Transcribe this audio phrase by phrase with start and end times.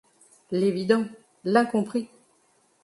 [0.49, 1.05] L’évident,
[1.43, 2.09] l’incompris;